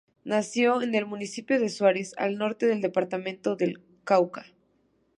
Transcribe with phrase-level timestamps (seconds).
[0.23, 4.47] Nació en el municipio de Suárez, al norte del departamento del Cauca.